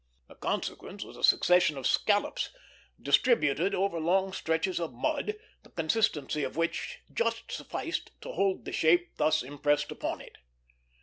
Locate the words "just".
7.13-7.51